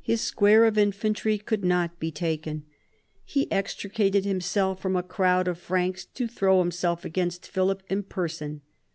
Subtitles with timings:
[0.00, 2.64] His square of infantry could not be taken.
[3.22, 8.62] He extricated himself from a crowd of Franks to throw himself against Philip in person.